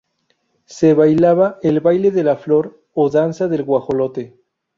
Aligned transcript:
Se 0.65 0.95
bailaba 0.95 1.59
"El 1.61 1.79
baile 1.79 2.09
de 2.09 2.23
la 2.23 2.35
flor" 2.35 2.81
o 2.95 3.11
danza 3.11 3.47
del 3.47 3.61
Guajolote. 3.63 4.35